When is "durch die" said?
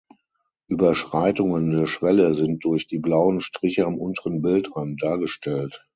2.65-2.97